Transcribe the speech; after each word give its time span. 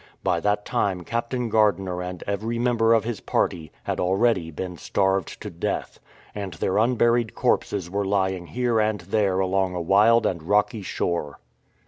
By 0.23 0.39
that 0.39 0.65
time 0.65 1.01
Captain 1.03 1.47
Gardiner 1.47 2.01
and 2.01 2.23
every 2.25 2.57
member 2.57 2.95
of 2.95 3.03
his 3.03 3.19
party 3.19 3.71
had 3.83 3.99
already 3.99 4.49
been 4.49 4.75
starved 4.75 5.39
to 5.43 5.51
death, 5.51 5.99
and 6.33 6.55
their 6.55 6.79
unburied 6.79 7.35
corpses 7.35 7.87
were 7.87 8.03
lying 8.03 8.47
here 8.47 8.79
and 8.79 9.01
there 9.01 9.39
along 9.39 9.75
a 9.75 9.79
wild 9.79 10.25
and 10.25 10.41
rocky 10.41 10.81
shore. 10.81 11.39